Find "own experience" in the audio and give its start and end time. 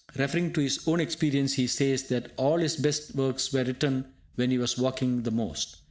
0.87-1.53